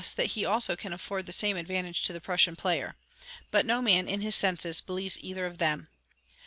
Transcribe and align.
that 0.15 0.31
he 0.33 0.43
also 0.43 0.75
can 0.75 0.93
afford 0.93 1.27
the 1.27 1.31
same 1.31 1.55
advantage 1.55 2.01
to 2.01 2.11
the 2.11 2.19
Prussian 2.19 2.55
player. 2.55 2.95
But 3.51 3.67
no 3.67 3.83
man 3.83 4.07
in 4.07 4.21
his 4.21 4.33
senses 4.33 4.81
believes 4.81 5.19
either 5.23 5.45
of 5.45 5.59
them. 5.59 5.89